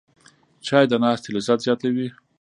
[0.67, 2.07] چای د ناستې لذت زیاتوي